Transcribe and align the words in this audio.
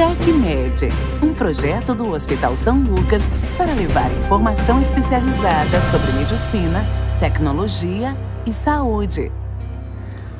TecMed, 0.00 0.88
um 1.22 1.34
projeto 1.34 1.94
do 1.94 2.10
Hospital 2.10 2.56
São 2.56 2.80
Lucas 2.82 3.22
para 3.58 3.74
levar 3.74 4.10
informação 4.12 4.80
especializada 4.80 5.78
sobre 5.82 6.10
medicina, 6.12 6.86
tecnologia 7.20 8.16
e 8.46 8.50
saúde. 8.50 9.30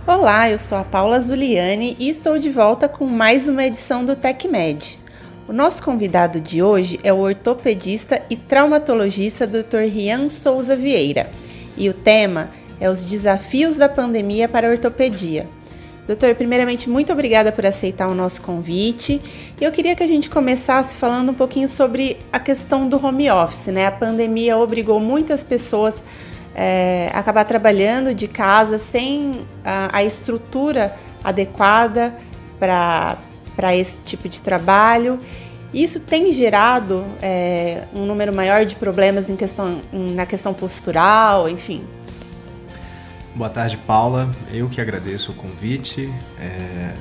Olá, 0.07 0.49
eu 0.49 0.59
sou 0.59 0.79
a 0.79 0.83
Paula 0.83 1.21
Zuliani 1.21 1.95
e 2.01 2.09
estou 2.09 2.39
de 2.39 2.49
volta 2.49 2.89
com 2.89 3.05
mais 3.05 3.49
uma 3.49 3.63
edição 3.63 4.03
do 4.03 4.17
TecMed. 4.17 4.99
O 5.47 5.53
nosso 5.53 5.83
convidado 5.83 6.41
de 6.41 6.63
hoje 6.63 6.99
é 7.03 7.13
o 7.13 7.19
ortopedista 7.19 8.23
e 8.31 8.37
traumatologista 8.37 9.47
Dr. 9.47 9.91
Rian 9.93 10.31
Souza 10.31 10.75
Vieira 10.75 11.31
e 11.77 11.87
o 11.91 11.93
tema 11.93 12.49
é 12.81 12.89
os 12.89 13.05
desafios 13.05 13.77
da 13.77 13.91
pandemia 13.91 14.49
para 14.49 14.69
a 14.69 14.71
ortopedia. 14.71 15.47
Doutor, 16.11 16.35
primeiramente, 16.35 16.91
muito 16.91 17.13
obrigada 17.13 17.53
por 17.53 17.65
aceitar 17.65 18.09
o 18.09 18.17
nosso 18.17 18.43
convite. 18.43 19.23
Eu 19.61 19.71
queria 19.71 19.95
que 19.95 20.03
a 20.03 20.09
gente 20.09 20.29
começasse 20.29 20.97
falando 20.97 21.31
um 21.31 21.35
pouquinho 21.35 21.69
sobre 21.69 22.17
a 22.33 22.41
questão 22.41 22.89
do 22.89 22.97
home 23.07 23.31
office, 23.31 23.69
né? 23.69 23.87
A 23.87 23.93
pandemia 23.93 24.59
obrigou 24.59 24.99
muitas 24.99 25.45
pessoas 25.45 25.95
é, 26.53 27.13
a 27.15 27.21
acabar 27.21 27.45
trabalhando 27.45 28.13
de 28.13 28.27
casa 28.27 28.77
sem 28.77 29.47
a, 29.65 29.99
a 29.99 30.03
estrutura 30.03 30.97
adequada 31.23 32.13
para 32.59 33.77
esse 33.77 33.97
tipo 33.99 34.29
de 34.29 34.41
trabalho. 34.41 35.17
Isso 35.73 36.01
tem 36.01 36.33
gerado 36.33 37.05
é, 37.23 37.85
um 37.95 38.05
número 38.05 38.33
maior 38.33 38.65
de 38.65 38.75
problemas 38.75 39.31
em 39.31 39.37
questão, 39.37 39.81
na 39.93 40.27
questão 40.27 40.53
postural, 40.53 41.49
enfim. 41.49 41.85
Boa 43.41 43.49
tarde, 43.49 43.79
Paula. 43.87 44.31
Eu 44.53 44.69
que 44.69 44.83
agradeço 44.83 45.33
o 45.33 45.35
convite. 45.35 46.13
É, 46.39 46.93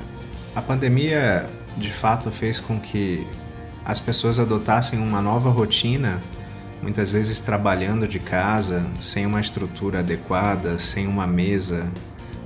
a 0.56 0.62
pandemia, 0.62 1.46
de 1.76 1.90
fato, 1.90 2.30
fez 2.30 2.58
com 2.58 2.80
que 2.80 3.26
as 3.84 4.00
pessoas 4.00 4.40
adotassem 4.40 4.98
uma 4.98 5.20
nova 5.20 5.50
rotina, 5.50 6.18
muitas 6.80 7.10
vezes 7.10 7.40
trabalhando 7.40 8.08
de 8.08 8.18
casa, 8.18 8.82
sem 8.98 9.26
uma 9.26 9.38
estrutura 9.38 9.98
adequada, 9.98 10.78
sem 10.78 11.06
uma 11.06 11.26
mesa 11.26 11.86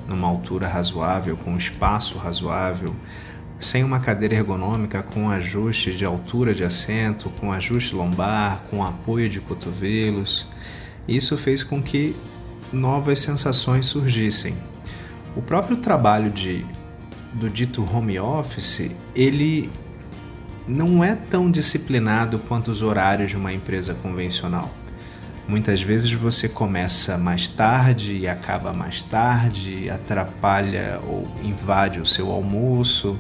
numa 0.08 0.26
altura 0.26 0.66
razoável, 0.66 1.36
com 1.36 1.52
um 1.52 1.56
espaço 1.56 2.18
razoável, 2.18 2.96
sem 3.60 3.84
uma 3.84 4.00
cadeira 4.00 4.34
ergonômica 4.34 5.04
com 5.04 5.30
ajuste 5.30 5.92
de 5.94 6.04
altura 6.04 6.52
de 6.52 6.64
assento, 6.64 7.30
com 7.38 7.52
ajuste 7.52 7.94
lombar, 7.94 8.60
com 8.68 8.82
apoio 8.84 9.30
de 9.30 9.38
cotovelos. 9.38 10.48
Isso 11.06 11.38
fez 11.38 11.62
com 11.62 11.80
que 11.80 12.16
novas 12.74 13.20
sensações 13.20 13.86
surgissem. 13.86 14.56
O 15.36 15.42
próprio 15.42 15.76
trabalho 15.76 16.30
de, 16.30 16.64
do 17.32 17.48
dito 17.48 17.82
home 17.82 18.18
office, 18.18 18.90
ele 19.14 19.70
não 20.66 21.02
é 21.02 21.14
tão 21.14 21.50
disciplinado 21.50 22.38
quanto 22.38 22.70
os 22.70 22.82
horários 22.82 23.30
de 23.30 23.36
uma 23.36 23.52
empresa 23.52 23.94
convencional. 23.94 24.70
Muitas 25.46 25.82
vezes 25.82 26.10
você 26.12 26.48
começa 26.48 27.18
mais 27.18 27.48
tarde 27.48 28.16
e 28.16 28.26
acaba 28.26 28.72
mais 28.72 29.02
tarde, 29.02 29.90
atrapalha 29.90 31.00
ou 31.06 31.28
invade 31.42 32.00
o 32.00 32.06
seu 32.06 32.30
almoço. 32.30 33.18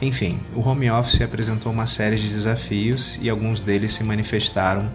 Enfim, 0.00 0.38
o 0.54 0.60
home 0.60 0.88
office 0.88 1.20
apresentou 1.20 1.72
uma 1.72 1.88
série 1.88 2.16
de 2.16 2.28
desafios 2.28 3.18
e 3.20 3.28
alguns 3.28 3.60
deles 3.60 3.92
se 3.92 4.04
manifestaram 4.04 4.92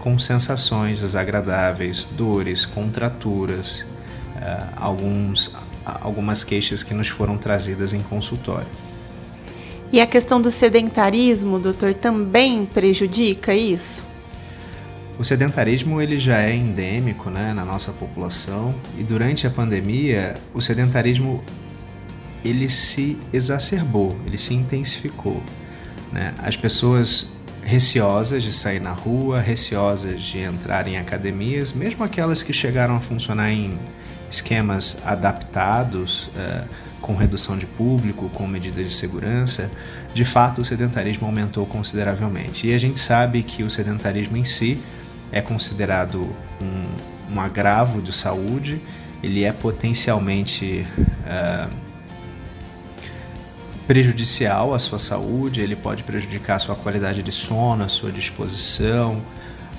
com 0.00 0.18
sensações 0.18 1.00
desagradáveis, 1.00 2.04
dores, 2.04 2.64
contraturas, 2.66 3.84
uh, 4.36 4.72
alguns, 4.76 5.54
algumas 5.84 6.42
queixas 6.42 6.82
que 6.82 6.94
nos 6.94 7.08
foram 7.08 7.38
trazidas 7.38 7.92
em 7.92 8.02
consultório. 8.02 8.66
E 9.92 10.00
a 10.00 10.06
questão 10.06 10.40
do 10.40 10.50
sedentarismo, 10.50 11.58
doutor, 11.58 11.94
também 11.94 12.64
prejudica 12.64 13.54
isso? 13.54 14.02
O 15.18 15.24
sedentarismo 15.24 16.00
ele 16.00 16.18
já 16.18 16.40
é 16.40 16.54
endêmico 16.54 17.28
né, 17.28 17.52
na 17.52 17.64
nossa 17.64 17.92
população 17.92 18.74
e 18.98 19.02
durante 19.02 19.46
a 19.46 19.50
pandemia 19.50 20.34
o 20.54 20.62
sedentarismo 20.62 21.44
ele 22.42 22.68
se 22.70 23.18
exacerbou, 23.32 24.16
ele 24.24 24.38
se 24.38 24.54
intensificou. 24.54 25.42
Né? 26.10 26.32
As 26.38 26.56
pessoas 26.56 27.30
receosas 27.62 28.42
de 28.42 28.52
sair 28.52 28.80
na 28.80 28.92
rua, 28.92 29.40
receosas 29.40 30.22
de 30.22 30.38
entrar 30.38 30.86
em 30.86 30.98
academias, 30.98 31.72
mesmo 31.72 32.04
aquelas 32.04 32.42
que 32.42 32.52
chegaram 32.52 32.96
a 32.96 33.00
funcionar 33.00 33.52
em 33.52 33.78
esquemas 34.30 34.96
adaptados, 35.04 36.26
uh, 36.28 36.64
com 37.00 37.14
redução 37.14 37.56
de 37.56 37.66
público, 37.66 38.28
com 38.30 38.46
medidas 38.46 38.90
de 38.90 38.92
segurança, 38.92 39.70
de 40.12 40.24
fato 40.24 40.60
o 40.60 40.64
sedentarismo 40.64 41.26
aumentou 41.26 41.66
consideravelmente. 41.66 42.66
E 42.66 42.74
a 42.74 42.78
gente 42.78 43.00
sabe 43.00 43.42
que 43.42 43.62
o 43.62 43.70
sedentarismo 43.70 44.36
em 44.36 44.44
si 44.44 44.80
é 45.32 45.40
considerado 45.40 46.28
um, 46.60 47.34
um 47.34 47.40
agravo 47.40 48.02
de 48.02 48.12
saúde, 48.12 48.80
ele 49.22 49.44
é 49.44 49.52
potencialmente. 49.52 50.86
Uh, 51.24 51.89
prejudicial 53.90 54.72
à 54.72 54.78
sua 54.78 55.00
saúde, 55.00 55.60
ele 55.60 55.74
pode 55.74 56.04
prejudicar 56.04 56.54
a 56.54 56.58
sua 56.60 56.76
qualidade 56.76 57.24
de 57.24 57.32
sono, 57.32 57.82
a 57.82 57.88
sua 57.88 58.12
disposição, 58.12 59.20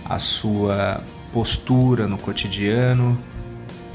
a 0.03 0.19
sua 0.19 1.01
postura 1.31 2.07
no 2.07 2.17
cotidiano, 2.17 3.17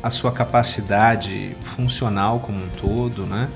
a 0.02 0.08
sua 0.08 0.32
capacidade 0.32 1.54
funcional 1.76 2.40
como 2.40 2.64
um 2.64 2.68
todo, 2.80 3.26
né? 3.26 3.46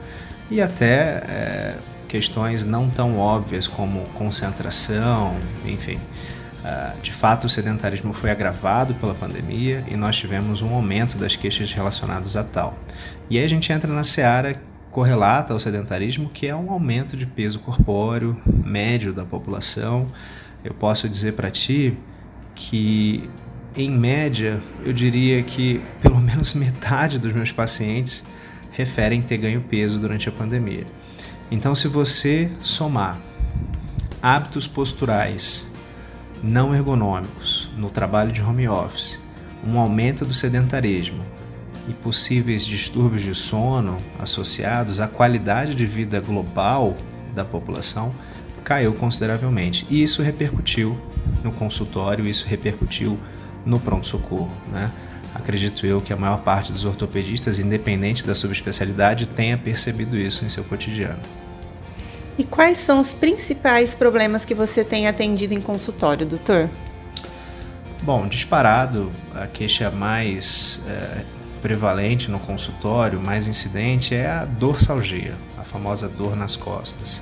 E 0.51 0.61
até 0.61 1.23
é, 1.27 1.75
questões 2.07 2.63
não 2.63 2.91
tão 2.91 3.19
óbvias 3.19 3.67
como 3.67 4.05
concentração, 4.19 5.35
enfim. 5.65 5.99
Uh, 6.63 7.01
de 7.01 7.11
fato, 7.11 7.47
o 7.47 7.49
sedentarismo 7.49 8.13
foi 8.13 8.31
agravado 8.31 8.93
pela 8.97 9.15
pandemia 9.15 9.83
e 9.89 9.97
nós 9.97 10.15
tivemos 10.15 10.61
um 10.61 10.75
aumento 10.75 11.17
das 11.17 11.37
queixas 11.37 11.73
relacionadas 11.73 12.37
a 12.37 12.45
tal. 12.45 12.77
E 13.31 13.39
aí 13.39 13.45
a 13.47 13.49
gente 13.49 13.73
entra 13.73 13.91
na 13.91 14.05
seara 14.05 14.61
correlata 14.91 15.53
ao 15.53 15.61
sedentarismo, 15.61 16.29
que 16.29 16.47
é 16.47 16.55
um 16.55 16.71
aumento 16.71 17.17
de 17.17 17.25
peso 17.25 17.61
corpóreo 17.61 18.37
médio 18.47 19.13
da 19.13 19.25
população. 19.25 20.09
Eu 20.65 20.75
posso 20.75 21.09
dizer 21.09 21.35
para 21.35 21.51
ti 21.51 21.97
que, 22.55 23.29
em 23.77 23.91
média, 23.91 24.61
eu 24.85 24.93
diria 24.93 25.43
que 25.43 25.81
pelo 26.03 26.19
menos 26.21 26.55
metade 26.55 27.19
dos 27.19 27.33
meus 27.33 27.53
pacientes 27.53 28.25
referem 28.73 29.23
ter 29.23 29.37
ganho 29.39 29.61
peso 29.63 29.99
durante 29.99 30.29
a 30.29 30.33
pandemia. 30.33 30.87
Então, 31.51 31.75
se 31.75 31.89
você 31.89 32.51
somar 32.61 33.19
hábitos 34.23 34.69
posturais 34.69 35.67
não 36.43 36.75
ergonômicos 36.75 37.71
no 37.77 37.91
trabalho 37.91 38.33
de 38.33 38.41
home 38.41 38.69
office, 38.69 39.19
um 39.65 39.79
aumento 39.79 40.25
do 40.25 40.33
sedentarismo, 40.33 41.25
e 41.91 41.93
possíveis 41.93 42.65
distúrbios 42.65 43.23
de 43.23 43.35
sono 43.35 43.99
associados, 44.19 45.01
a 45.01 45.09
qualidade 45.09 45.75
de 45.75 45.85
vida 45.85 46.21
global 46.21 46.97
da 47.35 47.45
população 47.45 48.15
caiu 48.63 48.93
consideravelmente. 48.95 49.87
E 49.91 50.03
isso 50.03 50.23
repercutiu 50.23 50.97
no 51.43 51.51
consultório, 51.51 52.27
isso 52.27 52.47
repercutiu 52.47 53.19
no 53.67 53.81
pronto-socorro. 53.81 54.51
Né? 54.73 54.91
Acredito 55.35 55.85
eu 55.85 56.01
que 56.01 56.13
a 56.13 56.17
maior 56.17 56.39
parte 56.39 56.73
dos 56.73 56.85
ortopedistas, 56.85 57.59
independente 57.59 58.25
da 58.25 58.35
subespecialidade, 58.35 59.29
tenha 59.29 59.59
percebido 59.59 60.17
isso 60.17 60.45
em 60.45 60.49
seu 60.49 60.63
cotidiano. 60.65 61.21
E 62.39 62.45
quais 62.45 62.79
são 62.79 63.01
os 63.01 63.13
principais 63.13 63.95
problemas 63.95 64.45
que 64.45 64.55
você 64.55 64.85
tem 64.85 65.07
atendido 65.07 65.53
em 65.53 65.61
consultório, 65.61 66.25
doutor? 66.25 66.71
Bom, 68.03 68.27
disparado, 68.27 69.11
a 69.35 69.47
queixa 69.47 69.91
mais 69.91 70.81
é, 70.89 71.23
prevalente 71.61 72.31
no 72.31 72.39
consultório, 72.39 73.21
mais 73.21 73.47
incidente, 73.47 74.15
é 74.15 74.29
a 74.29 74.45
dorsalgia, 74.45 75.35
a 75.59 75.63
famosa 75.63 76.09
dor 76.09 76.37
nas 76.37 76.57
costas. 76.57 77.21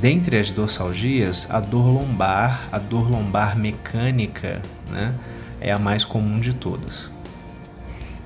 Dentre 0.00 0.38
as 0.38 0.50
dorsalgias, 0.50 1.46
a 1.48 1.60
dor 1.60 1.86
lombar, 1.86 2.68
a 2.72 2.78
dor 2.78 3.08
lombar 3.08 3.56
mecânica, 3.56 4.60
né, 4.90 5.14
é 5.60 5.70
a 5.70 5.78
mais 5.78 6.04
comum 6.04 6.40
de 6.40 6.52
todas. 6.52 7.10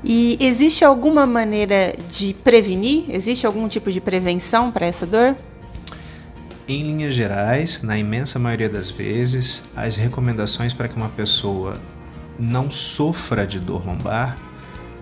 E 0.02 0.38
existe 0.40 0.84
alguma 0.84 1.26
maneira 1.26 1.93
de 2.11 2.32
prevenir? 2.32 3.05
Existe 3.08 3.46
algum 3.46 3.69
tipo 3.69 3.90
de 3.90 4.00
prevenção 4.00 4.70
para 4.70 4.87
essa 4.87 5.05
dor? 5.05 5.37
Em 6.69 6.82
linhas 6.82 7.14
gerais, 7.14 7.82
na 7.82 7.99
imensa 7.99 8.38
maioria 8.38 8.69
das 8.69 8.90
vezes, 8.90 9.62
as 9.75 9.96
recomendações 9.96 10.72
para 10.72 10.88
que 10.88 10.96
uma 10.96 11.08
pessoa 11.08 11.76
não 12.38 12.70
sofra 12.70 13.46
de 13.46 13.58
dor 13.58 13.87
lombar 13.87 14.37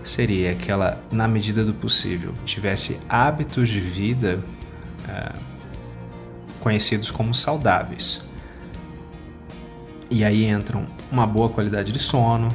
seria 0.05 0.53
que 0.55 0.71
ela, 0.71 1.03
na 1.11 1.27
medida 1.27 1.65
do 1.65 1.73
possível, 1.73 2.33
tivesse 2.45 2.99
hábitos 3.09 3.67
de 3.67 3.79
vida 3.79 4.39
é, 5.09 5.33
conhecidos 6.59 7.11
como 7.11 7.33
saudáveis. 7.33 8.21
E 10.09 10.23
aí 10.23 10.45
entram 10.45 10.85
uma 11.11 11.25
boa 11.25 11.49
qualidade 11.49 11.91
de 11.91 11.99
sono, 11.99 12.49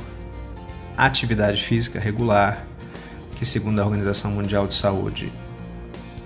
atividade 0.97 1.62
física 1.62 1.99
regular, 1.99 2.64
que 3.37 3.44
segundo 3.44 3.81
a 3.81 3.85
Organização 3.85 4.31
Mundial 4.31 4.67
de 4.67 4.75
Saúde, 4.75 5.32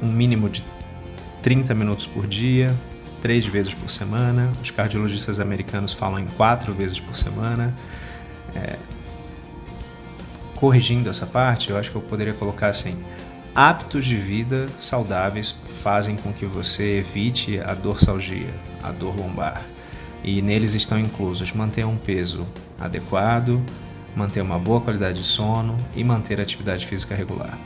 um 0.02 0.12
mínimo 0.12 0.48
de 0.48 0.64
30 1.42 1.74
minutos 1.74 2.06
por 2.06 2.26
dia, 2.26 2.74
três 3.22 3.46
vezes 3.46 3.72
por 3.72 3.90
semana. 3.90 4.52
Os 4.62 4.70
cardiologistas 4.70 5.40
americanos 5.40 5.94
falam 5.94 6.18
em 6.18 6.26
quatro 6.26 6.74
vezes 6.74 7.00
por 7.00 7.16
semana. 7.16 7.74
É, 8.54 8.76
corrigindo 10.56 11.10
essa 11.10 11.26
parte, 11.26 11.70
eu 11.70 11.76
acho 11.76 11.90
que 11.90 11.96
eu 11.96 12.02
poderia 12.02 12.34
colocar 12.34 12.68
assim: 12.68 12.96
hábitos 13.54 14.04
de 14.04 14.16
vida 14.16 14.66
saudáveis 14.80 15.54
fazem 15.82 16.16
com 16.16 16.32
que 16.32 16.46
você 16.46 16.98
evite 16.98 17.60
a 17.60 17.74
dorsalgia, 17.74 18.52
a 18.82 18.90
dor 18.90 19.16
lombar. 19.16 19.62
E 20.22 20.40
neles 20.40 20.74
estão 20.74 20.98
inclusos 20.98 21.52
manter 21.52 21.84
um 21.84 21.96
peso 21.96 22.46
adequado, 22.80 23.62
manter 24.16 24.40
uma 24.40 24.58
boa 24.58 24.80
qualidade 24.80 25.20
de 25.20 25.26
sono 25.26 25.76
e 25.94 26.02
manter 26.02 26.40
atividade 26.40 26.86
física 26.86 27.14
regular. 27.14 27.58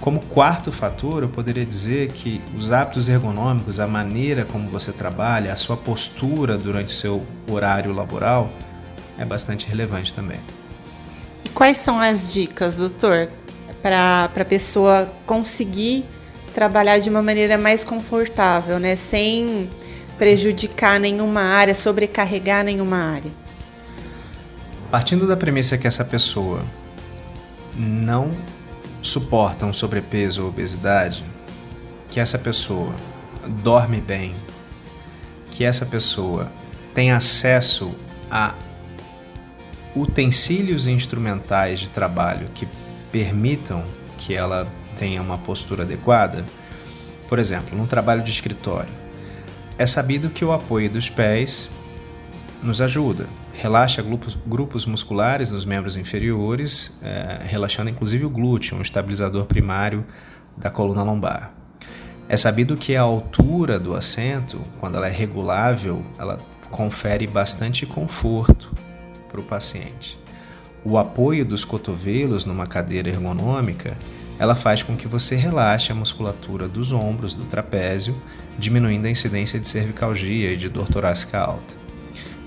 Como 0.00 0.20
quarto 0.26 0.70
fator, 0.70 1.22
eu 1.22 1.30
poderia 1.30 1.64
dizer 1.64 2.08
que 2.12 2.42
os 2.54 2.70
hábitos 2.70 3.08
ergonômicos, 3.08 3.80
a 3.80 3.86
maneira 3.86 4.44
como 4.44 4.68
você 4.68 4.92
trabalha, 4.92 5.52
a 5.52 5.56
sua 5.56 5.78
postura 5.78 6.58
durante 6.58 6.92
seu 6.92 7.24
horário 7.50 7.90
laboral 7.92 8.50
é 9.16 9.24
bastante 9.24 9.66
relevante 9.66 10.12
também. 10.12 10.40
Quais 11.54 11.78
são 11.78 12.00
as 12.00 12.32
dicas, 12.32 12.78
doutor, 12.78 13.30
para 13.80 14.24
a 14.24 14.44
pessoa 14.44 15.08
conseguir 15.24 16.04
trabalhar 16.52 16.98
de 16.98 17.08
uma 17.08 17.22
maneira 17.22 17.56
mais 17.56 17.84
confortável, 17.84 18.80
né? 18.80 18.96
Sem 18.96 19.70
prejudicar 20.18 20.98
nenhuma 20.98 21.42
área, 21.42 21.74
sobrecarregar 21.74 22.64
nenhuma 22.64 22.96
área? 22.96 23.30
Partindo 24.90 25.26
da 25.26 25.36
premissa 25.36 25.78
que 25.78 25.86
essa 25.86 26.04
pessoa 26.04 26.60
não 27.76 28.32
suportam 29.00 29.72
sobrepeso 29.72 30.42
ou 30.42 30.48
obesidade, 30.48 31.24
que 32.10 32.18
essa 32.18 32.38
pessoa 32.38 32.94
dorme 33.62 34.00
bem, 34.00 34.34
que 35.50 35.64
essa 35.64 35.86
pessoa 35.86 36.50
tem 36.94 37.12
acesso 37.12 37.94
a 38.30 38.54
utensílios 39.94 40.86
instrumentais 40.86 41.80
de 41.80 41.88
trabalho 41.88 42.48
que 42.54 42.66
permitam 43.12 43.84
que 44.18 44.34
ela 44.34 44.66
tenha 44.98 45.22
uma 45.22 45.38
postura 45.38 45.82
adequada. 45.82 46.44
Por 47.28 47.38
exemplo, 47.38 47.76
num 47.76 47.86
trabalho 47.86 48.22
de 48.22 48.30
escritório, 48.30 48.92
é 49.78 49.86
sabido 49.86 50.30
que 50.30 50.44
o 50.44 50.52
apoio 50.52 50.90
dos 50.90 51.08
pés 51.08 51.70
nos 52.62 52.80
ajuda, 52.80 53.26
relaxa 53.52 54.02
grupos, 54.02 54.36
grupos 54.46 54.86
musculares 54.86 55.50
nos 55.50 55.64
membros 55.64 55.96
inferiores, 55.96 56.96
é, 57.02 57.40
relaxando 57.44 57.90
inclusive 57.90 58.24
o 58.24 58.30
glúteo, 58.30 58.76
um 58.76 58.82
estabilizador 58.82 59.44
primário 59.44 60.04
da 60.56 60.70
coluna 60.70 61.02
lombar. 61.02 61.52
É 62.28 62.36
sabido 62.36 62.76
que 62.76 62.96
a 62.96 63.02
altura 63.02 63.78
do 63.78 63.94
assento, 63.94 64.60
quando 64.80 64.96
ela 64.96 65.06
é 65.06 65.10
regulável, 65.10 66.02
ela 66.18 66.38
confere 66.70 67.26
bastante 67.26 67.84
conforto 67.84 68.72
para 69.34 69.40
o 69.40 69.44
paciente. 69.44 70.16
O 70.84 70.96
apoio 70.96 71.44
dos 71.44 71.64
cotovelos 71.64 72.44
numa 72.44 72.66
cadeira 72.66 73.08
ergonômica, 73.08 73.96
ela 74.38 74.54
faz 74.54 74.82
com 74.82 74.96
que 74.96 75.08
você 75.08 75.34
relaxe 75.34 75.90
a 75.90 75.94
musculatura 75.94 76.68
dos 76.68 76.92
ombros, 76.92 77.34
do 77.34 77.44
trapézio, 77.46 78.16
diminuindo 78.58 79.06
a 79.06 79.10
incidência 79.10 79.58
de 79.58 79.68
cervicalgia 79.68 80.52
e 80.52 80.56
de 80.56 80.68
dor 80.68 80.86
torácica 80.86 81.38
alta 81.38 81.84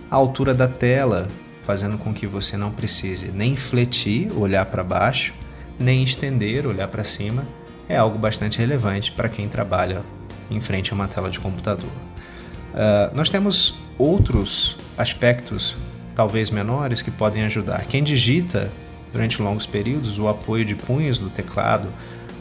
a 0.10 0.16
altura 0.16 0.54
da 0.54 0.68
tela, 0.68 1.28
fazendo 1.64 1.98
com 1.98 2.14
que 2.14 2.26
você 2.26 2.56
não 2.56 2.72
precise 2.72 3.28
nem 3.28 3.56
fletir, 3.56 4.32
olhar 4.38 4.66
para 4.66 4.84
baixo, 4.84 5.34
nem 5.78 6.04
estender, 6.04 6.66
olhar 6.66 6.88
para 6.88 7.04
cima, 7.04 7.46
é 7.90 7.98
algo 7.98 8.18
bastante 8.18 8.58
relevante 8.58 9.12
para 9.12 9.30
quem 9.30 9.48
trabalha 9.48 10.04
em 10.50 10.62
frente 10.62 10.92
a 10.92 10.96
uma 10.96 11.08
tela 11.08 11.30
de 11.30 11.40
computador. 11.40 11.90
Uh, 11.90 13.16
nós 13.16 13.30
temos 13.30 13.76
outros 13.98 14.78
aspectos, 14.98 15.76
talvez 16.18 16.50
menores, 16.50 17.04
que 17.04 17.12
podem 17.12 17.44
ajudar. 17.44 17.86
Quem 17.86 18.04
digita 18.04 18.72
durante 19.14 19.40
longos 19.40 19.68
períodos, 19.68 20.18
o 20.18 20.28
apoio 20.28 20.66
de 20.66 20.74
punhos 20.74 21.20
do 21.20 21.30
teclado, 21.30 21.90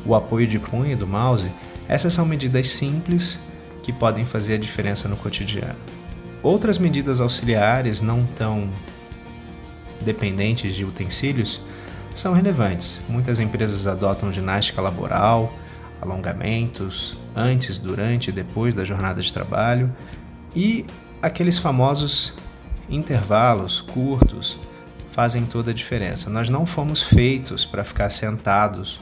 o 0.07 0.15
apoio 0.15 0.47
de 0.47 0.59
punho 0.59 0.97
do 0.97 1.07
mouse, 1.07 1.53
essas 1.87 2.15
são 2.15 2.25
medidas 2.25 2.69
simples 2.69 3.39
que 3.83 3.93
podem 3.93 4.25
fazer 4.25 4.55
a 4.55 4.59
diferença 4.59 5.07
no 5.09 5.17
cotidiano. 5.17 5.77
Outras 6.43 6.79
medidas 6.79 7.21
auxiliares 7.21 8.01
não 8.01 8.25
tão 8.25 8.67
dependentes 10.01 10.75
de 10.75 10.83
utensílios 10.83 11.61
são 12.15 12.33
relevantes. 12.33 12.99
Muitas 13.07 13.39
empresas 13.39 13.87
adotam 13.87 14.33
ginástica 14.33 14.81
laboral, 14.81 15.53
alongamentos 16.01 17.15
antes, 17.35 17.79
durante 17.79 18.31
e 18.31 18.33
depois 18.33 18.75
da 18.75 18.87
jornada 18.87 19.21
de 19.21 19.31
trabalho 19.31 19.93
e 20.55 20.87
aqueles 21.21 21.59
famosos 21.59 22.35
intervalos 22.89 23.81
curtos 23.81 24.59
fazem 25.11 25.47
toda 25.47 25.71
a 25.71 25.75
diferença. 25.75 26.29
Nós 26.29 26.49
não 26.49 26.67
fomos 26.67 27.03
feitos 27.03 27.65
para 27.65 27.83
ficar 27.85 28.11
sentados 28.11 29.01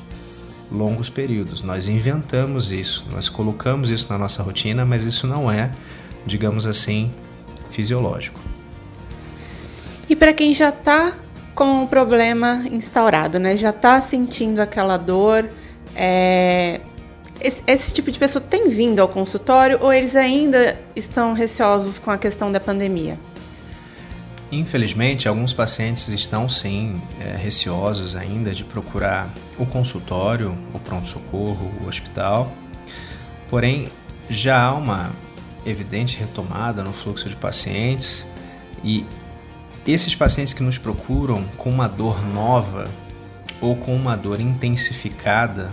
longos 0.70 1.08
períodos. 1.08 1.62
Nós 1.62 1.88
inventamos 1.88 2.72
isso, 2.72 3.04
nós 3.10 3.28
colocamos 3.28 3.90
isso 3.90 4.06
na 4.10 4.18
nossa 4.18 4.42
rotina, 4.42 4.84
mas 4.84 5.04
isso 5.04 5.26
não 5.26 5.50
é, 5.50 5.70
digamos 6.24 6.66
assim, 6.66 7.12
fisiológico. 7.70 8.40
E 10.08 10.14
para 10.14 10.32
quem 10.32 10.54
já 10.54 10.68
está 10.68 11.12
com 11.54 11.84
o 11.84 11.88
problema 11.88 12.64
instaurado, 12.70 13.38
né? 13.38 13.56
Já 13.56 13.70
está 13.70 14.00
sentindo 14.00 14.60
aquela 14.60 14.96
dor, 14.96 15.48
é... 15.94 16.80
esse, 17.40 17.62
esse, 17.66 17.92
tipo 17.92 18.10
de 18.10 18.18
pessoa 18.18 18.42
tem 18.42 18.68
vindo 18.68 19.00
ao 19.00 19.08
consultório 19.08 19.78
ou 19.80 19.92
eles 19.92 20.16
ainda 20.16 20.78
estão 20.96 21.32
receosos 21.32 21.98
com 21.98 22.10
a 22.10 22.18
questão 22.18 22.50
da 22.50 22.60
pandemia? 22.60 23.18
Infelizmente, 24.58 25.26
alguns 25.26 25.52
pacientes 25.52 26.06
estão 26.08 26.48
sim 26.48 27.02
é, 27.20 27.36
receosos 27.36 28.14
ainda 28.14 28.52
de 28.52 28.62
procurar 28.62 29.28
o 29.58 29.66
consultório, 29.66 30.56
o 30.72 30.78
pronto-socorro, 30.78 31.72
o 31.82 31.88
hospital. 31.88 32.52
Porém, 33.50 33.88
já 34.30 34.62
há 34.62 34.74
uma 34.74 35.10
evidente 35.66 36.16
retomada 36.16 36.84
no 36.84 36.92
fluxo 36.92 37.28
de 37.28 37.34
pacientes 37.34 38.24
e 38.84 39.04
esses 39.84 40.14
pacientes 40.14 40.54
que 40.54 40.62
nos 40.62 40.78
procuram 40.78 41.42
com 41.56 41.68
uma 41.70 41.88
dor 41.88 42.24
nova 42.24 42.84
ou 43.60 43.74
com 43.74 43.96
uma 43.96 44.16
dor 44.16 44.40
intensificada 44.40 45.70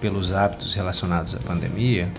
pelos 0.00 0.32
hábitos 0.32 0.74
relacionados 0.74 1.34
à 1.34 1.38
pandemia 1.38 2.10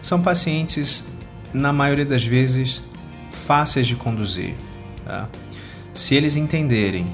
são 0.00 0.22
pacientes, 0.22 1.04
na 1.52 1.72
maioria 1.72 2.06
das 2.06 2.24
vezes, 2.24 2.84
fáceis 3.32 3.86
de 3.88 3.96
conduzir. 3.96 4.54
Tá? 5.04 5.28
Se 5.94 6.14
eles 6.14 6.36
entenderem 6.36 7.06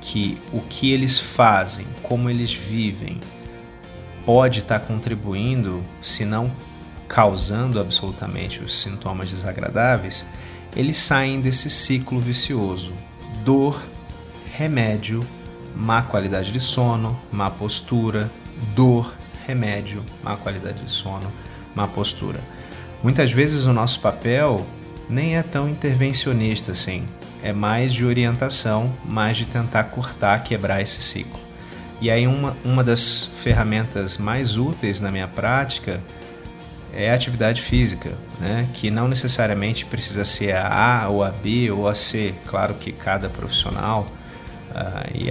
que 0.00 0.38
o 0.52 0.60
que 0.60 0.92
eles 0.92 1.18
fazem, 1.18 1.86
como 2.02 2.28
eles 2.28 2.52
vivem, 2.52 3.20
pode 4.24 4.60
estar 4.60 4.80
contribuindo, 4.80 5.82
se 6.02 6.24
não 6.24 6.50
causando 7.08 7.80
absolutamente 7.80 8.60
os 8.60 8.80
sintomas 8.80 9.30
desagradáveis, 9.30 10.24
eles 10.76 10.96
saem 10.96 11.40
desse 11.40 11.68
ciclo 11.68 12.20
vicioso: 12.20 12.92
dor, 13.44 13.82
remédio, 14.52 15.20
má 15.74 16.02
qualidade 16.02 16.52
de 16.52 16.60
sono, 16.60 17.18
má 17.32 17.50
postura, 17.50 18.30
dor, 18.74 19.12
remédio, 19.46 20.04
má 20.22 20.36
qualidade 20.36 20.84
de 20.84 20.90
sono, 20.90 21.30
má 21.74 21.86
postura. 21.86 22.40
Muitas 23.02 23.32
vezes 23.32 23.64
o 23.64 23.72
nosso 23.72 24.00
papel 24.00 24.66
nem 25.10 25.36
é 25.36 25.42
tão 25.42 25.68
intervencionista 25.68 26.72
assim, 26.72 27.06
é 27.42 27.52
mais 27.52 27.92
de 27.92 28.04
orientação, 28.04 28.92
mais 29.04 29.36
de 29.36 29.44
tentar 29.44 29.84
cortar, 29.84 30.42
quebrar 30.44 30.80
esse 30.80 31.02
ciclo. 31.02 31.38
E 32.00 32.10
aí 32.10 32.26
uma, 32.26 32.56
uma 32.64 32.82
das 32.82 33.24
ferramentas 33.42 34.16
mais 34.16 34.56
úteis 34.56 35.00
na 35.00 35.10
minha 35.10 35.28
prática 35.28 36.00
é 36.92 37.10
a 37.10 37.14
atividade 37.14 37.60
física, 37.62 38.12
né? 38.40 38.66
que 38.74 38.90
não 38.90 39.06
necessariamente 39.06 39.84
precisa 39.84 40.24
ser 40.24 40.54
a 40.54 41.02
A 41.02 41.08
ou 41.08 41.22
a 41.22 41.30
B 41.30 41.70
ou 41.70 41.86
a 41.86 41.94
C. 41.94 42.34
Claro 42.46 42.74
que 42.74 42.90
cada 42.90 43.28
profissional 43.28 44.06
uh, 44.70 45.10
e 45.14 45.30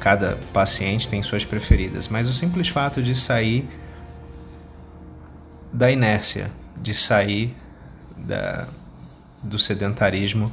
cada 0.00 0.38
paciente 0.52 1.08
tem 1.08 1.22
suas 1.22 1.44
preferidas, 1.44 2.08
mas 2.08 2.28
o 2.28 2.32
simples 2.32 2.68
fato 2.68 3.02
de 3.02 3.14
sair 3.14 3.68
da 5.72 5.90
inércia, 5.90 6.50
de 6.76 6.94
sair 6.94 7.54
da, 8.16 8.66
do 9.42 9.58
sedentarismo 9.58 10.52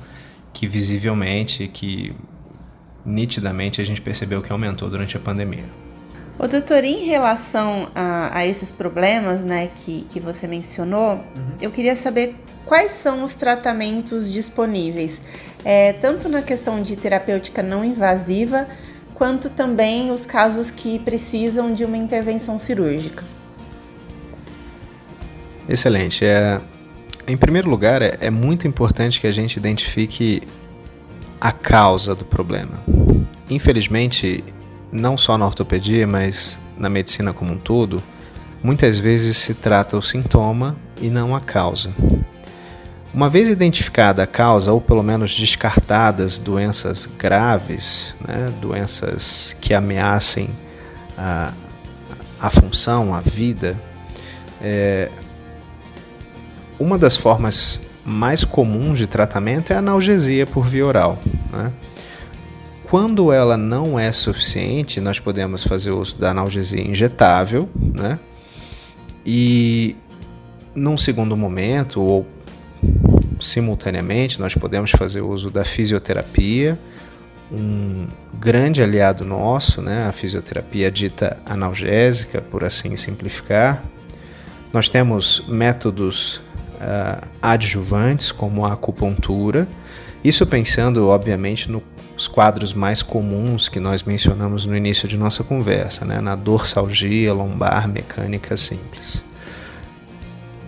que 0.53 0.67
visivelmente, 0.67 1.67
que 1.67 2.15
nitidamente 3.05 3.81
a 3.81 3.85
gente 3.85 4.01
percebeu 4.01 4.41
que 4.41 4.51
aumentou 4.51 4.89
durante 4.89 5.15
a 5.17 5.19
pandemia. 5.19 5.65
O 6.37 6.47
doutor, 6.47 6.83
em 6.83 7.05
relação 7.05 7.89
a, 7.95 8.39
a, 8.39 8.45
esses 8.45 8.71
problemas 8.71 9.41
né, 9.41 9.69
que, 9.73 10.01
que 10.09 10.19
você 10.19 10.47
mencionou, 10.47 11.15
uhum. 11.15 11.51
eu 11.61 11.71
queria 11.71 11.95
saber 11.95 12.35
quais 12.65 12.91
são 12.93 13.23
os 13.23 13.33
tratamentos 13.33 14.31
disponíveis, 14.31 15.19
é, 15.63 15.93
tanto 15.93 16.27
na 16.27 16.41
questão 16.41 16.81
de 16.81 16.95
terapêutica 16.95 17.63
não 17.63 17.85
invasiva, 17.85 18.67
quanto 19.13 19.49
também 19.49 20.11
os 20.11 20.25
casos 20.25 20.69
que 20.69 20.99
precisam 20.99 21.73
de 21.73 21.85
uma 21.85 21.95
intervenção 21.95 22.59
cirúrgica. 22.59 23.23
Excelente. 25.69 26.25
É, 26.25 26.59
Em 27.27 27.35
primeiro 27.35 27.69
lugar, 27.69 28.01
é, 28.01 28.17
é 28.21 28.29
muito 28.29 28.67
importante 28.67 29.19
que 29.19 29.25
a 29.25 29.31
gente 29.31 29.57
identifique 29.57 30.43
a 31.41 31.51
causa 31.51 32.13
do 32.13 32.23
problema. 32.23 32.83
Infelizmente, 33.49 34.43
não 34.91 35.17
só 35.17 35.37
na 35.37 35.45
ortopedia, 35.45 36.05
mas 36.05 36.59
na 36.77 36.89
medicina 36.89 37.33
como 37.33 37.53
um 37.53 37.57
todo, 37.57 38.01
muitas 38.63 38.97
vezes 38.97 39.37
se 39.37 39.55
trata 39.55 39.97
o 39.97 40.01
sintoma 40.01 40.75
e 41.01 41.09
não 41.09 41.35
a 41.35 41.41
causa. 41.41 41.93
Uma 43.13 43.29
vez 43.29 43.49
identificada 43.49 44.23
a 44.23 44.27
causa, 44.27 44.71
ou 44.71 44.81
pelo 44.81 45.01
menos 45.01 45.37
descartadas 45.39 46.37
doenças 46.37 47.07
graves, 47.17 48.13
né, 48.27 48.51
doenças 48.61 49.55
que 49.61 49.73
ameacem 49.73 50.49
a, 51.17 51.53
a 52.39 52.49
função, 52.49 53.13
a 53.13 53.21
vida, 53.21 53.75
é, 54.61 55.09
uma 56.79 56.97
das 56.97 57.15
formas 57.15 57.81
mais 58.05 58.43
comuns 58.43 58.97
de 58.97 59.07
tratamento 59.07 59.71
é 59.71 59.75
a 59.75 59.79
analgesia 59.79 60.45
por 60.45 60.65
via 60.65 60.85
oral. 60.85 61.19
Né? 61.51 61.71
Quando 62.89 63.31
ela 63.31 63.57
não 63.57 63.99
é 63.99 64.11
suficiente, 64.11 65.01
nós 65.01 65.19
podemos 65.19 65.63
fazer 65.63 65.91
uso 65.91 66.17
da 66.17 66.31
analgesia 66.31 66.81
injetável, 66.81 67.67
né? 67.75 68.19
E 69.25 69.95
num 70.75 70.95
segundo 70.95 71.35
momento, 71.35 71.99
ou 71.99 72.27
simultaneamente, 73.39 74.39
nós 74.39 74.53
podemos 74.53 74.91
fazer 74.91 75.21
uso 75.21 75.49
da 75.49 75.65
fisioterapia, 75.65 76.77
um 77.51 78.07
grande 78.33 78.81
aliado 78.83 79.25
nosso, 79.25 79.81
né? 79.81 80.05
a 80.07 80.11
fisioterapia 80.11 80.91
dita 80.91 81.37
analgésica, 81.45 82.41
por 82.41 82.63
assim 82.63 82.95
simplificar. 82.95 83.83
Nós 84.71 84.89
temos 84.89 85.43
métodos 85.47 86.41
uh, 86.85 87.27
adjuvantes, 87.41 88.31
como 88.31 88.65
a 88.65 88.73
acupuntura, 88.73 89.67
isso 90.23 90.45
pensando, 90.45 91.07
obviamente, 91.07 91.69
nos 91.69 92.27
quadros 92.27 92.73
mais 92.73 93.01
comuns 93.01 93.67
que 93.67 93.79
nós 93.79 94.03
mencionamos 94.03 94.65
no 94.65 94.75
início 94.75 95.07
de 95.07 95.17
nossa 95.17 95.43
conversa, 95.43 96.05
né? 96.05 96.19
na 96.19 96.35
dorsalgia 96.35 97.33
lombar 97.33 97.87
mecânica 97.87 98.55
simples. 98.55 99.23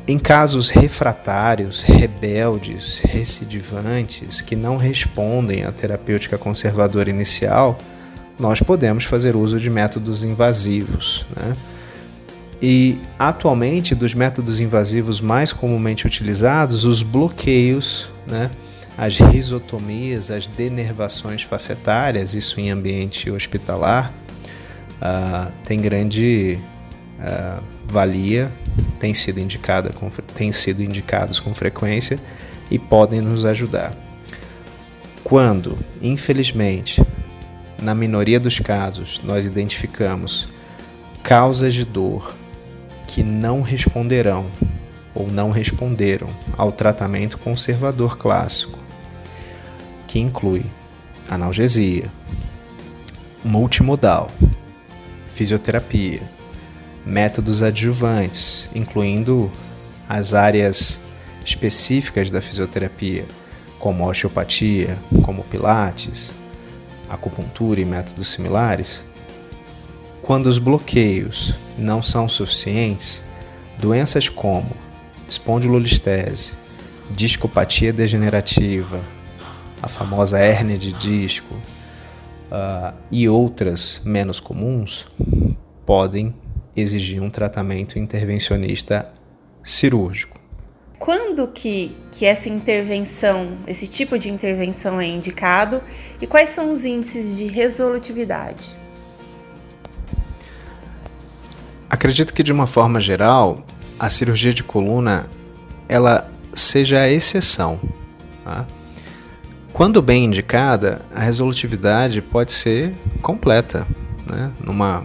Em 0.08 0.18
casos 0.18 0.70
refratários, 0.70 1.82
rebeldes, 1.82 3.00
recidivantes, 3.00 4.42
que 4.42 4.56
não 4.56 4.78
respondem 4.78 5.64
à 5.64 5.72
terapêutica 5.72 6.38
conservadora 6.38 7.10
inicial, 7.10 7.78
nós 8.40 8.62
podemos 8.62 9.04
fazer 9.04 9.36
uso 9.36 9.60
de 9.60 9.70
métodos 9.70 10.24
invasivos. 10.24 11.26
Né? 11.36 11.56
E 12.62 12.98
atualmente, 13.20 13.94
dos 13.94 14.14
métodos 14.14 14.60
invasivos 14.60 15.22
mais 15.22 15.54
comumente 15.54 16.08
utilizados, 16.08 16.86
os 16.86 17.04
bloqueios, 17.04 18.10
né? 18.26 18.50
as 18.98 19.18
risotomias, 19.18 20.32
as 20.32 20.48
denervações 20.48 21.44
facetárias, 21.44 22.34
isso 22.34 22.60
em 22.60 22.72
ambiente 22.72 23.30
hospitalar, 23.30 24.12
uh, 25.00 25.52
tem 25.64 25.80
grande 25.80 26.58
uh, 27.20 27.64
valia, 27.86 28.52
tem 29.00 29.14
sido, 29.14 29.40
indicada 29.40 29.92
com, 29.92 30.10
tem 30.36 30.52
sido 30.52 30.82
indicados 30.82 31.40
com 31.40 31.54
frequência 31.54 32.18
e 32.72 32.80
podem 32.80 33.22
nos 33.22 33.46
ajudar. 33.46 33.94
Quando, 35.24 35.78
infelizmente, 36.02 37.04
na 37.80 37.94
minoria 37.94 38.40
dos 38.40 38.60
casos, 38.60 39.22
nós 39.24 39.46
identificamos 39.46 40.48
causas 41.22 41.76
de 41.76 41.86
dor 41.86 42.34
que 43.08 43.24
não 43.24 43.62
responderão 43.62 44.52
ou 45.16 45.32
não 45.32 45.50
responderam 45.50 46.28
ao 46.56 46.72
tratamento 46.72 47.38
conservador 47.40 48.18
clássico, 48.18 48.78
que 50.08 50.20
inclui 50.20 50.66
analgesia, 51.28 52.06
multimodal, 53.44 54.30
fisioterapia, 55.34 56.22
métodos 57.06 57.64
adjuvantes, 57.64 58.70
incluindo 58.76 59.52
as 60.08 60.34
áreas 60.34 61.00
específicas 61.44 62.30
da 62.30 62.42
fisioterapia, 62.42 63.26
como 63.80 64.08
osteopatia, 64.08 64.98
como 65.24 65.44
pilates, 65.44 66.32
acupuntura 67.10 67.80
e 67.80 67.86
métodos 67.86 68.30
similares, 68.30 69.06
quando 70.28 70.48
os 70.48 70.58
bloqueios 70.58 71.56
não 71.78 72.04
são 72.04 72.28
suficientes, 72.28 73.24
doenças 73.80 74.28
como 74.28 74.70
espondilolistese, 75.26 76.52
discopatia 77.12 77.94
degenerativa, 77.94 79.00
a 79.82 79.88
famosa 79.88 80.38
hérnia 80.38 80.78
de 80.78 80.92
disco 80.92 81.54
uh, 81.54 82.94
e 83.10 83.30
outras 83.30 84.02
menos 84.04 84.42
comuns 84.42 85.08
podem 85.86 86.36
exigir 86.76 87.22
um 87.22 87.30
tratamento 87.30 87.98
intervencionista 87.98 89.10
cirúrgico. 89.64 90.38
Quando 91.00 91.48
que, 91.48 91.96
que 92.12 92.26
essa 92.26 92.50
intervenção, 92.50 93.60
esse 93.66 93.88
tipo 93.88 94.20
de 94.20 94.30
intervenção 94.30 95.00
é 95.00 95.08
indicado 95.08 95.82
e 96.22 96.28
quais 96.28 96.50
são 96.50 96.74
os 96.74 96.84
índices 96.84 97.38
de 97.38 97.46
resolutividade? 97.46 98.76
Acredito 101.90 102.34
que 102.34 102.44
de 102.44 102.52
uma 102.52 102.68
forma 102.68 103.00
geral, 103.00 103.64
a 104.00 104.10
cirurgia 104.10 104.54
de 104.54 104.64
coluna 104.64 105.28
ela 105.88 106.30
seja 106.54 107.00
a 107.00 107.10
exceção. 107.10 107.80
Tá? 108.44 108.66
Quando 109.72 110.02
bem 110.02 110.26
indicada, 110.26 111.02
a 111.14 111.22
resolutividade 111.22 112.22
pode 112.22 112.52
ser 112.52 112.94
completa, 113.22 113.88
né? 114.26 114.52
Numa, 114.60 115.04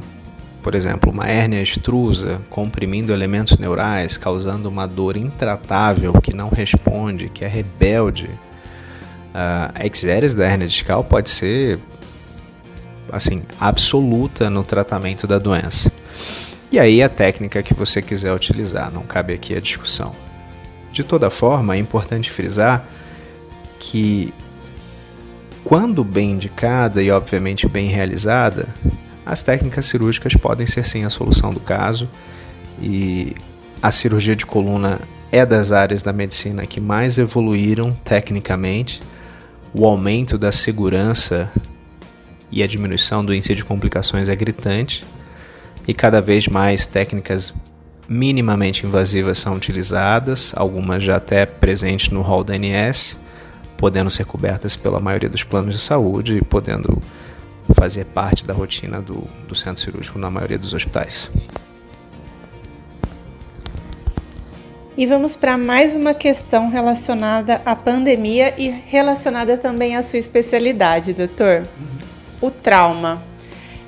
por 0.62 0.74
exemplo, 0.74 1.12
uma 1.12 1.28
hérnia 1.28 1.60
extrusa 1.60 2.40
comprimindo 2.48 3.12
elementos 3.12 3.58
neurais, 3.58 4.16
causando 4.16 4.68
uma 4.68 4.86
dor 4.86 5.16
intratável 5.16 6.14
que 6.14 6.34
não 6.34 6.48
responde, 6.48 7.28
que 7.28 7.44
é 7.44 7.48
rebelde. 7.48 8.30
A 9.34 9.84
exéres 9.84 10.34
da 10.34 10.46
hérnia 10.46 10.66
discal 10.66 11.04
pode 11.04 11.28
ser 11.28 11.78
assim 13.10 13.42
absoluta 13.60 14.48
no 14.48 14.62
tratamento 14.62 15.26
da 15.26 15.38
doença. 15.38 15.92
E 16.72 16.78
aí 16.78 17.02
a 17.02 17.08
técnica 17.10 17.62
que 17.62 17.74
você 17.74 18.00
quiser 18.00 18.32
utilizar, 18.32 18.90
não 18.90 19.02
cabe 19.02 19.34
aqui 19.34 19.54
a 19.54 19.60
discussão. 19.60 20.14
De 20.90 21.04
toda 21.04 21.28
forma, 21.28 21.76
é 21.76 21.78
importante 21.78 22.30
frisar 22.30 22.88
que 23.78 24.32
quando 25.62 26.02
bem 26.02 26.30
indicada 26.30 27.02
e 27.02 27.10
obviamente 27.10 27.68
bem 27.68 27.88
realizada, 27.90 28.68
as 29.24 29.42
técnicas 29.42 29.84
cirúrgicas 29.84 30.32
podem 30.34 30.66
ser 30.66 30.86
sim 30.86 31.04
a 31.04 31.10
solução 31.10 31.50
do 31.50 31.60
caso 31.60 32.08
e 32.80 33.36
a 33.82 33.92
cirurgia 33.92 34.34
de 34.34 34.46
coluna 34.46 34.98
é 35.30 35.44
das 35.44 35.72
áreas 35.72 36.02
da 36.02 36.12
medicina 36.12 36.64
que 36.64 36.80
mais 36.80 37.18
evoluíram 37.18 37.92
tecnicamente. 38.02 39.02
O 39.74 39.84
aumento 39.84 40.38
da 40.38 40.50
segurança 40.50 41.52
e 42.50 42.62
a 42.62 42.66
diminuição 42.66 43.22
do 43.22 43.34
índice 43.34 43.54
de 43.54 43.62
complicações 43.62 44.30
é 44.30 44.34
gritante 44.34 45.04
e 45.86 45.94
cada 45.94 46.20
vez 46.20 46.46
mais 46.46 46.86
técnicas 46.86 47.52
minimamente 48.08 48.86
invasivas 48.86 49.38
são 49.38 49.54
utilizadas, 49.54 50.52
algumas 50.56 51.02
já 51.02 51.16
até 51.16 51.46
presentes 51.46 52.10
no 52.10 52.20
rol 52.20 52.44
da 52.44 52.54
ANS, 52.54 53.16
podendo 53.76 54.10
ser 54.10 54.24
cobertas 54.24 54.76
pela 54.76 55.00
maioria 55.00 55.28
dos 55.28 55.42
planos 55.42 55.74
de 55.74 55.80
saúde 55.80 56.36
e 56.36 56.44
podendo 56.44 57.00
fazer 57.74 58.04
parte 58.04 58.44
da 58.44 58.52
rotina 58.52 59.00
do, 59.00 59.24
do 59.48 59.54
centro 59.54 59.82
cirúrgico 59.82 60.18
na 60.18 60.30
maioria 60.30 60.58
dos 60.58 60.74
hospitais. 60.74 61.30
E 64.94 65.06
vamos 65.06 65.34
para 65.34 65.56
mais 65.56 65.96
uma 65.96 66.12
questão 66.12 66.68
relacionada 66.68 67.62
à 67.64 67.74
pandemia 67.74 68.54
e 68.58 68.68
relacionada 68.68 69.56
também 69.56 69.96
à 69.96 70.02
sua 70.02 70.18
especialidade, 70.18 71.14
doutor. 71.14 71.66
O 72.42 72.50
trauma 72.50 73.22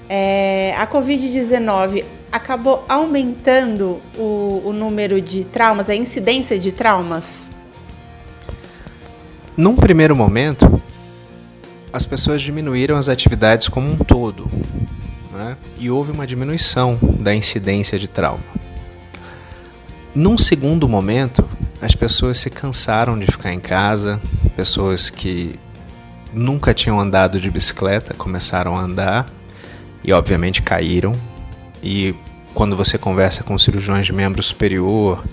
é, 0.08 0.74
a 0.76 0.86
Covid-19 0.86 2.04
acabou 2.30 2.84
aumentando 2.88 4.00
o, 4.16 4.62
o 4.64 4.72
número 4.72 5.20
de 5.20 5.44
traumas, 5.44 5.88
a 5.88 5.94
incidência 5.94 6.58
de 6.58 6.72
traumas? 6.72 7.24
Num 9.56 9.76
primeiro 9.76 10.16
momento, 10.16 10.82
as 11.92 12.04
pessoas 12.04 12.42
diminuíram 12.42 12.96
as 12.96 13.08
atividades 13.08 13.68
como 13.68 13.88
um 13.88 13.96
todo 13.96 14.50
né? 15.32 15.56
e 15.78 15.88
houve 15.90 16.10
uma 16.10 16.26
diminuição 16.26 16.98
da 17.20 17.34
incidência 17.34 17.98
de 17.98 18.08
trauma. 18.08 18.42
Num 20.12 20.36
segundo 20.36 20.88
momento, 20.88 21.48
as 21.80 21.94
pessoas 21.94 22.38
se 22.38 22.50
cansaram 22.50 23.18
de 23.18 23.26
ficar 23.26 23.52
em 23.52 23.60
casa, 23.60 24.20
pessoas 24.56 25.08
que 25.08 25.58
nunca 26.32 26.74
tinham 26.74 26.98
andado 26.98 27.40
de 27.40 27.48
bicicleta 27.50 28.12
começaram 28.14 28.74
a 28.74 28.80
andar 28.80 29.26
e 30.04 30.12
obviamente 30.12 30.62
caíram. 30.62 31.12
E 31.82 32.14
quando 32.54 32.76
você 32.76 32.98
conversa 32.98 33.42
com 33.42 33.56
cirurgiões 33.58 34.06
de 34.06 34.12
membro 34.12 34.42
superior, 34.42 35.24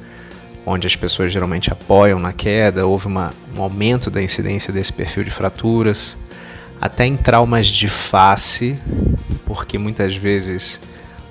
onde 0.66 0.88
as 0.88 0.96
pessoas 0.96 1.32
geralmente 1.32 1.72
apoiam 1.72 2.20
na 2.20 2.34
queda, 2.34 2.86
houve 2.86 3.08
uma, 3.08 3.32
um 3.56 3.62
aumento 3.62 4.10
da 4.10 4.22
incidência 4.22 4.72
desse 4.72 4.94
perfil 4.94 5.24
de 5.24 5.32
fraturas, 5.32 6.16
até 6.80 7.06
em 7.06 7.18
traumas 7.18 7.68
de 7.68 7.88
face, 7.88 8.78
porque 9.46 9.78
muitas 9.78 10.16
vezes 10.16 10.80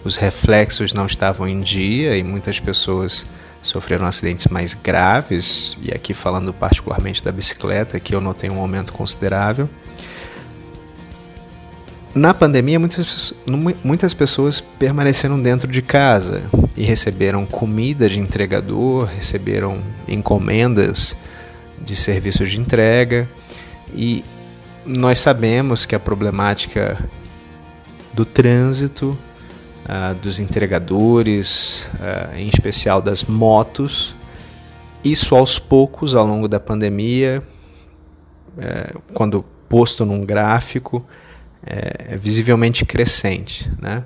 os 0.05 0.17
reflexos 0.17 0.93
não 0.93 1.07
estavam 1.07 1.49
em 1.49 1.61
dia 1.61 2.17
e 2.17 2.23
muitas 2.23 2.61
pessoas 2.61 3.27
sofreram 3.63 4.07
acidentes 4.07 4.47
mais 4.47 4.73
graves, 4.75 5.77
e 5.83 5.93
aqui 5.93 6.15
falando 6.15 6.53
particularmente 6.53 7.23
da 7.23 7.31
bicicleta, 7.31 8.01
que 8.01 8.15
eu 8.15 8.21
notei 8.21 8.49
um 8.49 8.59
aumento 8.59 8.93
considerável. 8.93 9.69
Na 12.15 12.35
pandemia, 12.35 12.79
muitas, 12.79 13.33
muitas 13.85 14.13
pessoas 14.13 14.61
permaneceram 14.61 15.41
dentro 15.41 15.71
de 15.71 15.81
casa 15.81 16.43
e 16.77 16.83
receberam 16.83 17.47
comida 17.47 18.09
de 18.09 18.19
entregador, 18.19 19.05
receberam 19.05 19.79
encomendas 20.09 21.17
de 21.81 21.95
serviços 21.95 22.51
de 22.51 22.59
entrega. 22.59 23.29
E 23.95 24.25
nós 24.85 25.21
sabemos 25.21 25.87
que 25.87 25.95
a 25.95 26.01
problemática 26.01 26.99
do 28.13 28.25
trânsito, 28.25 29.17
uh, 29.85 30.15
dos 30.17 30.41
entregadores, 30.41 31.89
uh, 31.95 32.37
em 32.37 32.49
especial 32.49 33.01
das 33.01 33.23
motos, 33.23 34.17
isso 35.05 35.37
aos 35.37 35.61
poucos, 35.61 36.17
ao 36.17 36.27
longo 36.27 36.49
da 36.49 36.59
pandemia, 36.59 37.41
uh, 38.59 39.01
quando 39.15 39.45
posto 39.69 40.05
num 40.05 40.25
gráfico, 40.25 41.05
é, 41.67 42.15
é 42.15 42.17
visivelmente 42.17 42.85
crescente. 42.85 43.71
Né? 43.81 44.05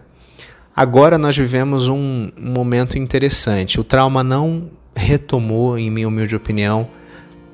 Agora 0.74 1.18
nós 1.18 1.36
vivemos 1.36 1.88
um, 1.88 2.30
um 2.36 2.50
momento 2.50 2.98
interessante. 2.98 3.78
O 3.78 3.84
trauma 3.84 4.24
não 4.24 4.70
retomou, 4.94 5.78
em 5.78 5.90
minha 5.90 6.08
humilde 6.08 6.34
opinião, 6.34 6.88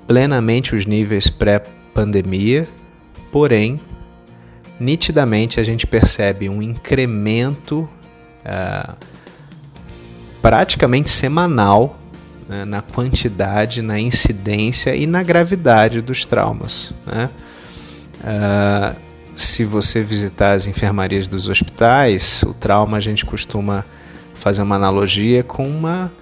plenamente 0.06 0.74
os 0.74 0.86
níveis 0.86 1.28
pré-pandemia, 1.28 2.68
porém, 3.30 3.80
nitidamente 4.78 5.60
a 5.60 5.62
gente 5.62 5.86
percebe 5.86 6.48
um 6.48 6.62
incremento 6.62 7.88
uh, 8.44 8.96
praticamente 10.40 11.10
semanal 11.10 11.98
né, 12.48 12.64
na 12.64 12.82
quantidade, 12.82 13.82
na 13.82 14.00
incidência 14.00 14.96
e 14.96 15.06
na 15.06 15.22
gravidade 15.22 16.00
dos 16.00 16.24
traumas. 16.24 16.92
Né? 17.06 17.30
Uh, 18.20 19.09
se 19.34 19.64
você 19.64 20.02
visitar 20.02 20.52
as 20.52 20.66
enfermarias 20.66 21.28
dos 21.28 21.48
hospitais, 21.48 22.42
o 22.46 22.52
trauma 22.52 22.96
a 22.96 23.00
gente 23.00 23.24
costuma 23.24 23.84
fazer 24.34 24.62
uma 24.62 24.76
analogia 24.76 25.42
com 25.42 25.66
uma 25.68 26.12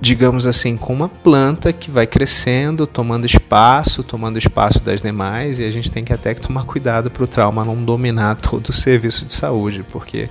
digamos 0.00 0.46
assim, 0.46 0.78
com 0.78 0.94
uma 0.94 1.10
planta 1.10 1.74
que 1.74 1.90
vai 1.90 2.06
crescendo, 2.06 2.86
tomando 2.86 3.26
espaço, 3.26 4.02
tomando 4.02 4.38
espaço 4.38 4.80
das 4.80 5.02
demais, 5.02 5.58
e 5.58 5.64
a 5.64 5.70
gente 5.70 5.90
tem 5.90 6.02
que 6.02 6.12
até 6.12 6.34
que 6.34 6.40
tomar 6.40 6.64
cuidado 6.64 7.10
para 7.10 7.22
o 7.22 7.26
trauma 7.26 7.64
não 7.64 7.84
dominar 7.84 8.36
todo 8.40 8.68
o 8.68 8.72
serviço 8.72 9.26
de 9.26 9.34
saúde, 9.34 9.84
porque 9.92 10.28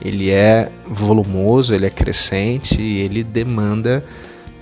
ele 0.00 0.30
é 0.30 0.70
volumoso, 0.86 1.74
ele 1.74 1.86
é 1.86 1.90
crescente 1.90 2.80
e 2.80 3.00
ele 3.00 3.24
demanda 3.24 4.04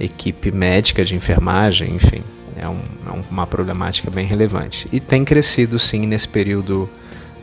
equipe 0.01 0.51
médica 0.51 1.05
de 1.05 1.15
enfermagem, 1.15 1.95
enfim 1.95 2.23
é, 2.61 2.69
um, 2.69 2.81
é 3.07 3.25
uma 3.31 3.47
problemática 3.47 4.11
bem 4.11 4.27
relevante. 4.27 4.89
E 4.93 5.01
tem 5.01 5.25
crescido 5.25 5.79
sim 5.79 6.07
nesse 6.07 6.29
período, 6.29 6.89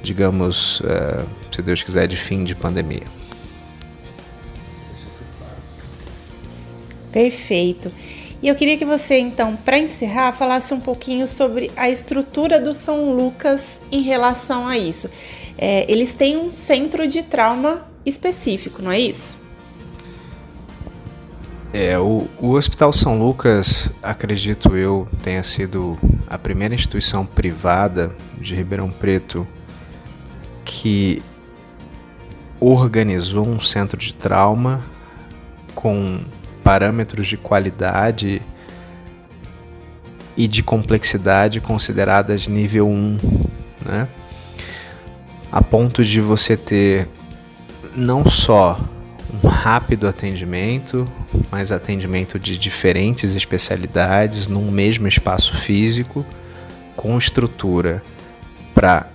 digamos, 0.04 0.80
uh, 0.82 1.26
se 1.52 1.62
Deus 1.62 1.82
quiser, 1.82 2.08
de 2.08 2.18
fim 2.18 2.44
de 2.44 2.56
pandemia. 2.56 3.04
Perfeito. 7.12 7.92
E 8.42 8.48
eu 8.48 8.56
queria 8.56 8.78
que 8.78 8.86
você, 8.86 9.18
então, 9.18 9.56
para 9.56 9.78
encerrar, 9.78 10.34
falasse 10.34 10.74
um 10.74 10.80
pouquinho 10.80 11.28
sobre 11.28 11.72
a 11.76 11.90
estrutura 11.90 12.60
do 12.60 12.74
São 12.74 13.14
Lucas 13.16 13.80
em 13.92 14.02
relação 14.02 14.68
a 14.68 14.78
isso. 14.78 15.10
É, 15.58 15.90
eles 15.92 16.12
têm 16.12 16.38
um 16.38 16.52
centro 16.52 17.08
de 17.08 17.24
trauma 17.24 17.88
específico, 18.06 18.82
não 18.82 18.92
é 18.92 19.00
isso? 19.00 19.38
É, 21.78 22.00
o, 22.00 22.26
o 22.40 22.52
Hospital 22.52 22.94
São 22.94 23.20
Lucas, 23.20 23.92
acredito 24.02 24.78
eu, 24.78 25.06
tenha 25.22 25.44
sido 25.44 26.00
a 26.26 26.38
primeira 26.38 26.74
instituição 26.74 27.26
privada 27.26 28.16
de 28.38 28.56
Ribeirão 28.56 28.90
Preto 28.90 29.46
que 30.64 31.22
organizou 32.62 33.46
um 33.46 33.60
centro 33.60 33.98
de 33.98 34.16
trauma 34.16 34.82
com 35.76 36.22
parâmetros 36.64 37.28
de 37.28 37.36
qualidade 37.36 38.42
e 40.38 40.48
de 40.48 40.64
complexidade 40.64 41.60
consideradas 41.60 42.48
nível 42.48 42.88
1, 42.88 43.18
né? 43.84 44.08
A 45.52 45.62
ponto 45.62 46.06
de 46.06 46.22
você 46.22 46.56
ter 46.56 47.10
não 47.94 48.26
só 48.26 48.80
um 49.34 49.48
rápido 49.48 50.08
atendimento, 50.08 51.08
mas 51.52 51.72
atendimento 51.72 52.40
de 52.40 52.58
diferentes 52.58 53.36
especialidades 53.36 54.48
num 54.48 54.70
mesmo 54.72 55.08
espaço 55.08 55.56
físico, 55.58 56.26
com 56.96 57.18
estrutura 57.18 58.04
para 58.74 59.08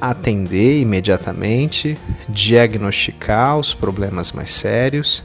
atender 0.00 0.80
imediatamente, 0.80 1.96
diagnosticar 2.28 3.56
os 3.56 3.72
problemas 3.72 4.32
mais 4.32 4.50
sérios, 4.50 5.22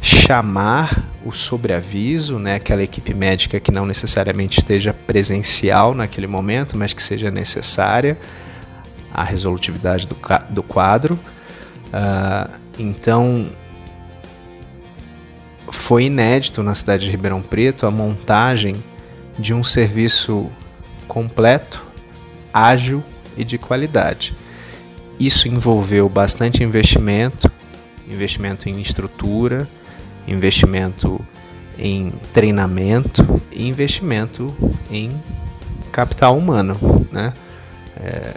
chamar 0.00 1.04
o 1.24 1.32
sobreaviso, 1.32 2.38
né, 2.38 2.54
aquela 2.54 2.82
equipe 2.82 3.12
médica 3.12 3.60
que 3.60 3.70
não 3.70 3.84
necessariamente 3.84 4.58
esteja 4.58 4.94
presencial 4.94 5.94
naquele 5.94 6.26
momento, 6.26 6.76
mas 6.76 6.92
que 6.92 7.02
seja 7.02 7.30
necessária 7.30 8.16
a 9.12 9.24
resolutividade 9.24 10.06
do, 10.06 10.16
do 10.48 10.62
quadro. 10.62 11.18
Uh, 11.88 12.50
então, 12.80 13.48
foi 15.70 16.04
inédito 16.04 16.62
na 16.62 16.74
cidade 16.74 17.04
de 17.04 17.10
Ribeirão 17.10 17.42
Preto 17.42 17.86
a 17.86 17.90
montagem 17.90 18.74
de 19.38 19.54
um 19.54 19.64
serviço 19.64 20.50
completo, 21.06 21.82
ágil 22.52 23.02
e 23.36 23.44
de 23.44 23.58
qualidade. 23.58 24.34
Isso 25.18 25.48
envolveu 25.48 26.08
bastante 26.08 26.62
investimento, 26.62 27.50
investimento 28.08 28.68
em 28.68 28.80
estrutura, 28.80 29.68
investimento 30.26 31.20
em 31.78 32.12
treinamento 32.32 33.42
e 33.50 33.66
investimento 33.66 34.54
em 34.90 35.12
capital 35.90 36.36
humano, 36.36 36.76
né? 37.10 37.32
É, 37.96 38.34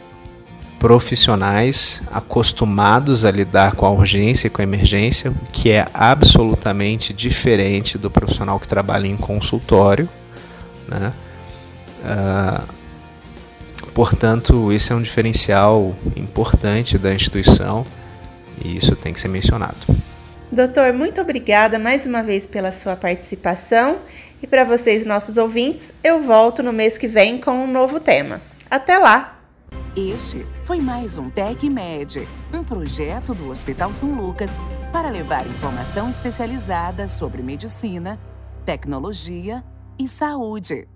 profissionais 0.84 2.02
acostumados 2.12 3.24
a 3.24 3.32
lidar 3.32 3.74
com 3.74 3.86
a 3.86 3.89
urgência 3.89 4.48
e 4.48 4.50
com 4.50 4.62
a 4.62 4.63
emergência, 4.63 5.34
que 5.54 5.72
é 5.72 5.88
absolutamente 5.93 7.13
diferente 7.13 7.98
do 7.98 8.12
profissional 8.12 8.60
que 8.60 8.67
trabalha 8.67 9.08
em 9.08 9.15
consultório. 9.15 10.10
Né? 10.89 11.13
Uh, 12.04 12.67
portanto, 13.93 14.74
esse 14.74 14.91
é 14.91 14.96
um 14.96 15.02
diferencial 15.02 15.96
importante 16.17 16.98
da 16.98 17.13
instituição 17.13 17.86
e 18.62 18.76
isso 18.76 18.93
tem 18.93 19.13
que 19.13 19.22
ser 19.22 19.30
mencionado. 19.30 19.78
Doutor, 20.52 20.91
muito 20.91 21.22
obrigada 21.22 21.80
mais 21.80 22.06
uma 22.06 22.22
vez 22.22 22.46
pela 22.46 22.74
sua 22.74 22.98
participação 22.98 24.00
e 24.41 24.48
para 24.48 24.65
vocês, 24.65 25.06
nossos 25.06 25.38
ouvintes, 25.38 25.93
eu 26.04 26.22
volto 26.22 26.62
no 26.62 26.74
mês 26.74 26.98
que 26.98 27.08
vem 27.08 27.39
com 27.39 27.52
um 27.52 27.72
novo 27.72 28.02
tema. 28.02 28.41
Até 28.69 28.98
lá! 28.98 29.33
Este 29.95 30.43
foi 30.63 30.82
mais 30.82 31.19
um 31.19 31.29
TecMed, 31.29 32.27
um 32.51 32.63
projeto 32.63 33.36
do 33.36 33.51
Hospital 33.51 33.93
São 33.93 34.12
Lucas 34.15 34.53
para 34.91 35.08
levar 35.12 35.45
informação 35.45 36.10
especializada 36.10 37.08
sobre 37.08 37.43
medicina, 37.43 38.19
tecnologia 38.65 39.63
e 39.99 40.08
saúde. 40.08 40.88